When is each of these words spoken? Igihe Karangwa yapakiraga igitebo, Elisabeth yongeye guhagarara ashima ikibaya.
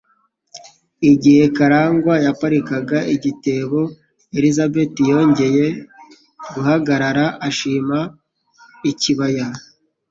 Igihe 1.11 1.43
Karangwa 1.57 2.15
yapakiraga 2.25 2.97
igitebo, 3.15 3.79
Elisabeth 4.37 4.95
yongeye 5.11 5.65
guhagarara 6.53 7.25
ashima 7.49 7.99
ikibaya. 8.91 9.47